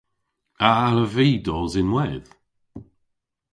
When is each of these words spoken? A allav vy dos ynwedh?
A 0.67 0.69
allav 0.87 1.11
vy 1.15 1.29
dos 1.45 1.73
ynwedh? 1.81 2.31